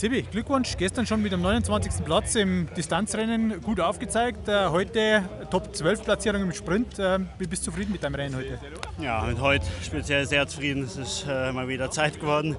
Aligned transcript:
Sibi, 0.00 0.22
Glückwunsch. 0.22 0.78
Gestern 0.78 1.04
schon 1.04 1.20
mit 1.20 1.30
dem 1.30 1.42
29. 1.42 2.06
Platz 2.06 2.34
im 2.34 2.68
Distanzrennen 2.74 3.60
gut 3.60 3.80
aufgezeigt. 3.80 4.48
Äh, 4.48 4.68
heute 4.68 5.28
Top 5.50 5.76
12 5.76 6.04
Platzierung 6.04 6.40
im 6.40 6.54
Sprint. 6.54 6.98
Äh, 6.98 7.18
wie 7.38 7.46
bist 7.46 7.66
du 7.66 7.70
zufrieden 7.70 7.92
mit 7.92 8.02
deinem 8.02 8.14
Rennen 8.14 8.34
heute? 8.34 8.58
Ja, 8.98 9.22
mit 9.28 9.38
heute 9.42 9.66
speziell 9.84 10.26
sehr 10.26 10.46
zufrieden. 10.46 10.84
Es 10.84 10.96
ist 10.96 11.26
äh, 11.28 11.52
mal 11.52 11.68
wieder 11.68 11.90
Zeit 11.90 12.18
geworden, 12.18 12.56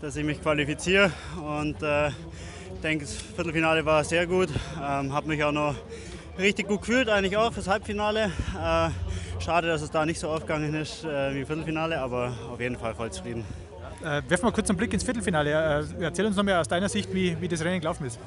dass 0.00 0.14
ich 0.14 0.24
mich 0.24 0.40
qualifiziere. 0.40 1.10
Und 1.44 1.78
ich 1.82 2.80
denke, 2.84 3.04
das 3.04 3.16
Viertelfinale 3.16 3.84
war 3.84 4.04
sehr 4.04 4.28
gut. 4.28 4.50
Ähm, 4.76 5.12
habe 5.12 5.26
mich 5.26 5.42
auch 5.42 5.50
noch 5.50 5.74
richtig 6.38 6.68
gut 6.68 6.82
gefühlt, 6.82 7.08
eigentlich 7.08 7.36
auch 7.36 7.52
fürs 7.52 7.66
Halbfinale. 7.66 8.30
Schade, 9.40 9.66
dass 9.66 9.82
es 9.82 9.90
da 9.90 10.06
nicht 10.06 10.20
so 10.20 10.28
aufgegangen 10.28 10.72
ist 10.74 11.02
wie 11.02 11.40
im 11.40 11.46
Viertelfinale, 11.46 11.98
aber 12.00 12.32
auf 12.52 12.60
jeden 12.60 12.76
Fall 12.76 12.94
voll 12.94 13.10
zufrieden. 13.10 13.44
Äh, 14.02 14.22
werfen 14.28 14.44
wir 14.44 14.52
kurz 14.52 14.68
einen 14.68 14.76
Blick 14.76 14.92
ins 14.92 15.04
Viertelfinale. 15.04 15.50
Äh, 16.00 16.04
erzähl 16.04 16.26
uns 16.26 16.36
noch 16.36 16.44
mehr 16.44 16.60
aus 16.60 16.68
deiner 16.68 16.88
Sicht, 16.88 17.12
wie, 17.14 17.36
wie 17.40 17.48
das 17.48 17.62
Rennen 17.62 17.80
gelaufen 17.80 18.06
ist. 18.06 18.18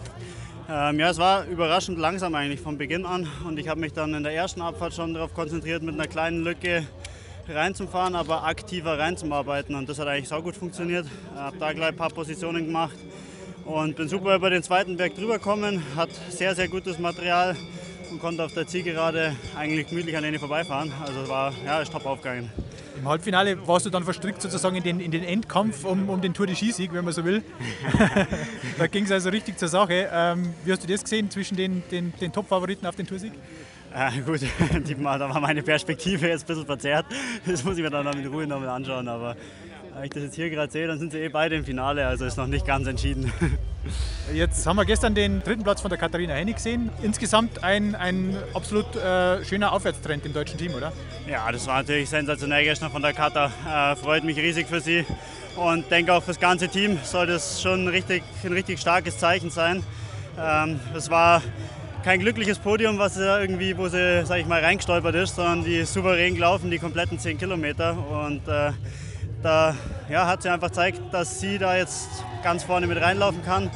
Ähm, 0.71 0.99
ja, 0.99 1.09
es 1.09 1.17
war 1.17 1.45
überraschend 1.45 1.97
langsam 1.97 2.35
eigentlich 2.35 2.61
von 2.61 2.77
Beginn 2.77 3.05
an 3.05 3.27
und 3.47 3.57
ich 3.57 3.67
habe 3.67 3.79
mich 3.79 3.93
dann 3.93 4.13
in 4.13 4.23
der 4.23 4.33
ersten 4.33 4.61
Abfahrt 4.61 4.93
schon 4.93 5.13
darauf 5.13 5.33
konzentriert, 5.33 5.81
mit 5.81 5.95
einer 5.95 6.07
kleinen 6.07 6.43
Lücke 6.43 6.85
reinzufahren, 7.47 8.15
aber 8.15 8.43
aktiver 8.43 8.99
reinzuarbeiten 8.99 9.73
und 9.75 9.89
das 9.89 9.97
hat 9.97 10.07
eigentlich 10.07 10.27
sau 10.27 10.41
gut 10.43 10.55
funktioniert. 10.55 11.07
Ich 11.33 11.39
habe 11.39 11.57
da 11.57 11.73
gleich 11.73 11.89
ein 11.89 11.95
paar 11.95 12.11
Positionen 12.11 12.67
gemacht 12.67 12.95
und 13.65 13.95
bin 13.95 14.07
super 14.07 14.35
über 14.35 14.51
den 14.51 14.61
zweiten 14.61 14.95
Berg 14.95 15.15
drüber 15.15 15.39
gekommen, 15.39 15.83
hat 15.95 16.09
sehr, 16.29 16.53
sehr 16.53 16.67
gutes 16.67 16.99
Material 16.99 17.55
und 18.11 18.19
konnte 18.19 18.43
auf 18.43 18.53
der 18.53 18.67
Zielgerade 18.67 19.35
eigentlich 19.55 19.87
gemütlich 19.87 20.15
an 20.15 20.23
denen 20.23 20.39
vorbeifahren. 20.39 20.91
Also 21.05 21.27
war, 21.27 21.53
ja, 21.65 21.81
ist 21.81 21.91
top 21.91 22.05
aufgegangen. 22.05 22.49
Im 22.97 23.07
Halbfinale 23.07 23.65
warst 23.65 23.85
du 23.85 23.89
dann 23.89 24.03
verstrickt 24.03 24.41
sozusagen 24.41 24.75
in 24.75 24.83
den, 24.83 24.99
in 24.99 25.11
den 25.11 25.23
Endkampf 25.23 25.85
um, 25.85 26.09
um 26.09 26.19
den 26.19 26.33
Tour 26.33 26.47
de 26.47 26.55
Skisieg, 26.55 26.93
wenn 26.93 27.05
man 27.05 27.13
so 27.13 27.23
will. 27.23 27.43
da 28.77 28.87
ging 28.87 29.05
es 29.05 29.11
also 29.11 29.29
richtig 29.29 29.57
zur 29.57 29.69
Sache. 29.69 30.09
Ähm, 30.11 30.53
wie 30.65 30.71
hast 30.71 30.83
du 30.83 30.87
das 30.87 31.03
gesehen 31.03 31.31
zwischen 31.31 31.55
den, 31.55 31.81
den, 31.91 32.13
den 32.19 32.33
Top-Favoriten 32.33 32.85
auf 32.85 32.95
den 32.95 33.07
Toursieg? 33.07 33.31
Äh, 33.93 34.21
gut, 34.21 34.41
da 35.03 35.19
war 35.29 35.39
meine 35.39 35.63
Perspektive 35.63 36.27
jetzt 36.27 36.43
ein 36.43 36.47
bisschen 36.47 36.65
verzerrt. 36.65 37.05
Das 37.45 37.63
muss 37.63 37.77
ich 37.77 37.83
mir 37.83 37.89
dann 37.89 38.07
in 38.17 38.27
Ruhe 38.27 38.45
nochmal 38.45 38.69
anschauen. 38.69 39.07
Aber 39.07 39.35
wenn 39.95 40.03
ich 40.03 40.11
das 40.11 40.23
jetzt 40.23 40.35
hier 40.35 40.49
gerade 40.49 40.71
sehe, 40.71 40.87
dann 40.87 40.99
sind 40.99 41.11
sie 41.11 41.19
eh 41.19 41.29
beide 41.29 41.55
im 41.55 41.65
Finale, 41.65 42.05
also 42.05 42.25
ist 42.25 42.37
noch 42.37 42.47
nicht 42.47 42.65
ganz 42.65 42.87
entschieden. 42.87 43.31
Jetzt 44.33 44.67
haben 44.67 44.75
wir 44.75 44.85
gestern 44.85 45.15
den 45.15 45.41
dritten 45.41 45.63
Platz 45.63 45.81
von 45.81 45.89
der 45.89 45.97
Katharina 45.97 46.33
Hennig 46.33 46.57
gesehen. 46.57 46.89
Insgesamt 47.01 47.63
ein, 47.63 47.95
ein 47.95 48.37
absolut 48.53 48.95
äh, 48.95 49.43
schöner 49.43 49.71
Aufwärtstrend 49.71 50.25
im 50.25 50.33
deutschen 50.33 50.59
Team, 50.59 50.73
oder? 50.75 50.91
Ja, 51.27 51.51
das 51.51 51.65
war 51.65 51.77
natürlich 51.77 52.09
sensationell 52.09 52.63
gestern 52.65 52.91
von 52.91 53.01
der 53.01 53.13
Kata. 53.13 53.51
Äh, 53.67 53.95
freut 53.95 54.23
mich 54.23 54.37
riesig 54.37 54.67
für 54.67 54.81
sie 54.81 55.05
und 55.55 55.89
denke 55.89 56.13
auch 56.13 56.21
für 56.21 56.31
das 56.31 56.39
ganze 56.39 56.67
Team 56.67 56.99
soll 57.03 57.27
das 57.27 57.61
schon 57.61 57.87
richtig, 57.87 58.21
ein 58.43 58.53
richtig 58.53 58.79
starkes 58.79 59.17
Zeichen 59.17 59.49
sein. 59.49 59.83
Ähm, 60.39 60.79
war 61.09 61.41
kein 62.03 62.19
glückliches 62.19 62.59
Podium, 62.59 62.97
was 62.97 63.17
irgendwie, 63.17 63.77
wo 63.77 63.87
sie, 63.87 64.25
sag 64.25 64.39
ich 64.39 64.45
mal, 64.45 64.61
reingestolpert 64.61 65.15
ist, 65.15 65.35
sondern 65.35 65.63
die 65.63 65.83
souverän 65.83 66.35
gelaufen, 66.35 66.71
die 66.71 66.79
kompletten 66.79 67.19
10 67.19 67.37
Kilometer. 67.37 67.97
Und 67.97 68.47
äh, 68.47 68.71
da 69.41 69.75
ja, 70.09 70.27
hat 70.27 70.41
sie 70.41 70.49
einfach 70.49 70.69
gezeigt, 70.69 71.01
dass 71.11 71.39
sie 71.39 71.57
da 71.57 71.75
jetzt 71.75 72.09
ganz 72.43 72.63
vorne 72.63 72.87
mit 72.87 73.01
reinlaufen 73.01 73.43
kann. 73.43 73.69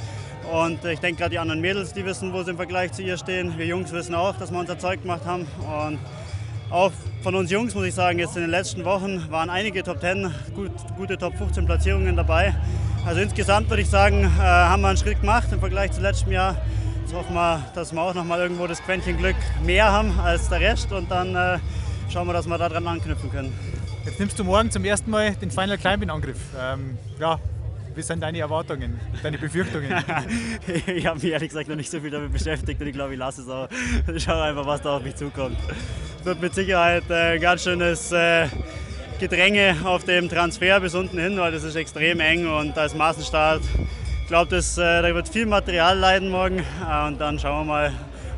Und 0.52 0.84
ich 0.86 1.00
denke 1.00 1.20
gerade 1.20 1.32
die 1.32 1.40
anderen 1.40 1.62
Mädels, 1.62 1.94
die 1.94 2.06
wissen, 2.06 2.34
wo 2.34 2.44
sie 2.44 2.52
im 2.52 2.58
Vergleich 2.58 2.92
zu 2.92 3.02
ihr 3.02 3.18
stehen. 3.18 3.58
Wir 3.58 3.66
Jungs 3.66 3.92
wissen 3.92 4.16
auch, 4.16 4.38
dass 4.38 4.52
wir 4.52 4.60
unser 4.60 4.78
Zeug 4.78 5.02
gemacht 5.02 5.26
haben. 5.26 5.48
Und 5.88 6.00
auch 6.70 6.92
von 7.24 7.36
uns 7.36 7.52
Jungs 7.52 7.76
muss 7.76 7.86
ich 7.86 7.94
sagen, 7.94 8.20
jetzt 8.20 8.36
in 8.36 8.42
den 8.42 8.52
letzten 8.52 8.84
Wochen 8.86 9.26
waren 9.32 9.50
einige 9.50 9.84
Top 9.84 10.02
10, 10.02 10.34
gut, 10.56 10.72
gute 10.98 11.18
Top 11.18 11.38
15 11.38 11.66
Platzierungen 11.66 12.16
dabei. 12.16 12.56
Also 13.06 13.22
insgesamt 13.22 13.70
würde 13.70 13.82
ich 13.82 13.90
sagen, 13.90 14.24
äh, 14.24 14.42
haben 14.42 14.82
wir 14.82 14.90
einen 14.90 14.98
Schritt 14.98 15.20
gemacht 15.22 15.48
im 15.52 15.60
Vergleich 15.60 15.92
zu 15.92 16.02
letztem 16.02 16.32
Jahr. 16.32 16.58
Jetzt 17.14 17.20
hoffen 17.28 17.36
wir, 17.36 17.64
dass 17.76 17.94
wir 17.94 18.02
auch 18.02 18.16
noch 18.16 18.24
mal 18.24 18.40
irgendwo 18.40 18.66
das 18.66 18.82
Quäntchen 18.82 19.18
Glück 19.18 19.36
mehr 19.64 19.92
haben 19.92 20.20
als 20.20 20.50
der 20.50 20.60
Rest 20.60 20.92
und 20.92 21.12
dann 21.12 21.36
äh, 21.36 21.60
schauen 22.12 22.26
wir, 22.26 22.34
dass 22.34 22.48
wir 22.48 22.58
daran 22.58 22.88
anknüpfen 22.88 23.30
können. 23.30 23.54
Jetzt 24.04 24.20
nimmst 24.20 24.40
du 24.40 24.44
morgen 24.44 24.72
zum 24.72 24.84
ersten 24.84 25.12
Mal 25.12 25.36
den 25.36 25.52
Final 25.52 25.78
Climb 25.78 26.02
in 26.02 26.10
Angriff. 26.10 26.40
Ähm, 26.60 26.98
ja, 27.20 27.40
wie 27.94 28.02
sind 28.02 28.22
deine 28.22 28.40
Erwartungen, 28.40 29.00
deine 29.22 29.38
Befürchtungen? 29.38 29.94
ich 30.88 31.06
habe 31.06 31.20
mich 31.20 31.32
ehrlich 31.32 31.50
gesagt 31.50 31.70
noch 31.70 31.76
nicht 31.76 31.92
so 31.92 32.00
viel 32.00 32.10
damit 32.10 32.34
beschäftigt 32.34 32.82
und 32.82 32.88
ich 32.88 32.94
glaube, 32.94 33.14
ich 33.14 33.20
lasse 33.20 33.44
es 33.44 33.48
auch. 33.48 33.68
Ich 34.12 34.24
schaue 34.24 34.42
einfach, 34.42 34.66
was 34.66 34.82
da 34.82 34.98
auf 34.98 35.04
mich 35.04 35.16
zukommt. 35.16 35.58
Es 36.20 36.26
wird 36.26 36.42
mit 36.42 36.56
Sicherheit 36.56 37.12
ein 37.12 37.40
ganz 37.40 37.64
schönes 37.64 38.12
äh, 38.12 38.48
Gedränge 39.20 39.76
auf 39.84 40.04
dem 40.04 40.30
Transfer 40.30 40.80
bis 40.80 40.96
unten 40.96 41.20
hin, 41.20 41.38
weil 41.38 41.52
das 41.52 41.64
ist 41.64 41.76
extrem 41.76 42.20
eng 42.20 42.48
und 42.48 42.76
da 42.76 42.86
ist 42.86 42.98
Massenstart. 42.98 43.62
Ich 44.24 44.30
glaube, 44.30 44.56
äh, 44.56 45.02
da 45.02 45.14
wird 45.14 45.28
viel 45.28 45.46
Material 45.46 45.98
leiden 45.98 46.30
morgen 46.30 46.60
äh, 46.60 47.08
und 47.08 47.20
dann 47.20 47.38
schauen 47.38 47.68
wir 47.68 47.74
mal, 47.74 47.92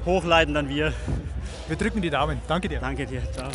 hochleiten 0.04 0.56
dann 0.56 0.68
wir. 0.68 0.92
Wir 1.68 1.76
drücken 1.78 2.02
die 2.02 2.10
Daumen. 2.10 2.42
Danke 2.48 2.68
dir. 2.68 2.80
Danke 2.80 3.06
dir. 3.06 3.22
Ciao. 3.32 3.52